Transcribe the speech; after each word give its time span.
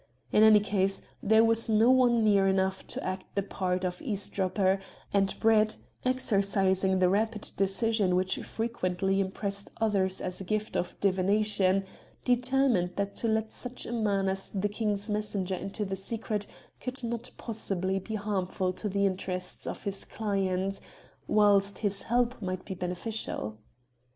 In 0.31 0.41
any 0.41 0.59
case, 0.59 1.03
there 1.21 1.43
was 1.45 1.69
no 1.69 1.91
one 1.91 2.23
near 2.23 2.47
enough 2.47 2.87
to 2.87 3.03
act 3.05 3.35
the 3.35 3.43
part 3.43 3.83
of 3.85 4.01
eavesdropper, 4.01 4.79
and 5.13 5.35
Brett, 5.39 5.77
exercising 6.03 6.97
the 6.97 7.07
rapid 7.07 7.51
decision 7.55 8.15
which 8.15 8.39
frequently 8.39 9.19
impressed 9.19 9.69
others 9.79 10.19
as 10.19 10.41
a 10.41 10.43
gift 10.43 10.75
of 10.75 10.99
divination, 11.01 11.85
determined 12.25 12.95
that 12.95 13.13
to 13.17 13.27
let 13.27 13.53
such 13.53 13.85
a 13.85 13.91
man 13.91 14.27
as 14.27 14.49
the 14.55 14.69
King's 14.69 15.07
messenger 15.07 15.53
into 15.53 15.85
the 15.85 15.95
secret 15.95 16.47
could 16.79 17.03
not 17.03 17.29
possibly 17.37 17.99
be 17.99 18.15
harmful 18.15 18.73
to 18.73 18.89
the 18.89 19.05
interests 19.05 19.67
of 19.67 19.83
his 19.83 20.03
client, 20.03 20.81
whilst 21.27 21.77
his 21.77 22.01
help 22.01 22.41
might 22.41 22.65
be 22.65 22.73
beneficial. 22.73 23.59